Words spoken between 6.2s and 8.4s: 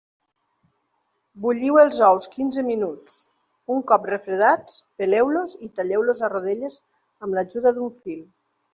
a rodelles amb l'ajuda d'un fil.